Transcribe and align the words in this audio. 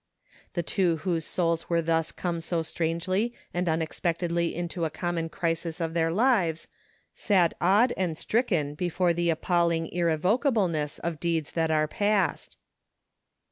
The 0.53 0.63
two 0.63 0.97
whose 0.97 1.25
souls 1.25 1.69
were 1.69 1.79
thus 1.79 2.11
come 2.11 2.41
so 2.41 2.63
strangely 2.63 3.35
and 3.53 3.69
unexpectedly 3.69 4.55
into 4.55 4.83
a 4.83 4.89
common 4.89 5.29
crisis 5.29 5.79
of 5.79 5.93
their 5.93 6.09
lives 6.11 6.67
sat 7.13 7.53
awed 7.61 7.93
and 7.95 8.17
stricken 8.17 8.73
before 8.73 9.13
the 9.13 9.29
appalling 9.29 9.85
irrevocable 9.91 10.69
ness 10.69 10.97
of 10.97 11.19
deeds 11.19 11.51
that 11.51 11.69
are 11.69 11.87
past. 11.87 12.57